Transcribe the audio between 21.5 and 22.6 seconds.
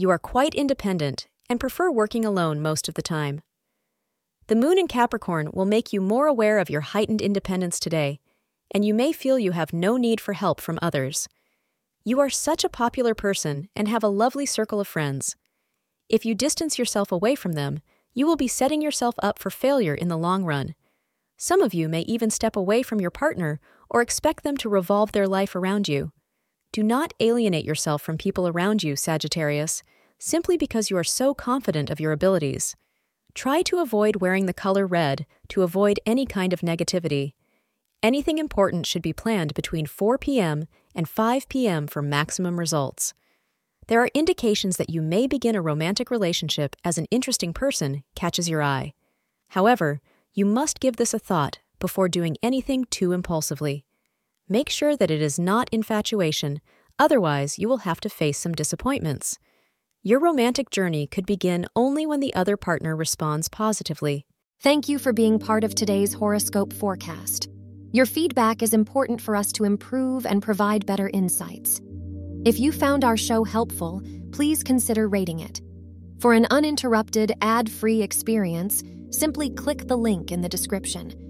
of you may even step